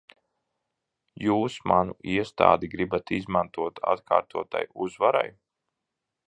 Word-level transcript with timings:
Jūs 1.25 1.57
manu 1.71 1.93
iestādi 2.13 2.71
gribat 2.71 3.13
izmantot 3.19 3.83
atkārtotai 3.95 4.65
uzvarai? 4.87 5.27